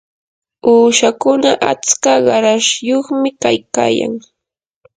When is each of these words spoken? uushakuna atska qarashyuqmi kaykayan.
uushakuna 0.71 1.51
atska 1.71 2.11
qarashyuqmi 2.25 3.29
kaykayan. 3.41 4.13